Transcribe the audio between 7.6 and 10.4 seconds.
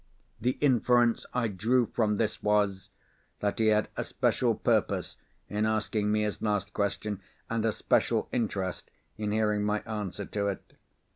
a special interest in hearing my answer